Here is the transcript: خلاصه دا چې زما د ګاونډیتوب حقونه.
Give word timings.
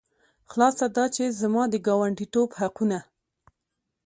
خلاصه 0.51 0.85
دا 0.97 1.05
چې 1.15 1.23
زما 1.41 1.63
د 1.69 1.75
ګاونډیتوب 1.87 2.49
حقونه. 2.59 2.99